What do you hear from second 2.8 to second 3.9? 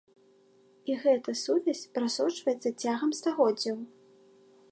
цягам стагоддзяў.